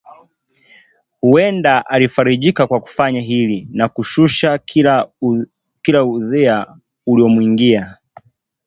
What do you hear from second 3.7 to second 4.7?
na kushusha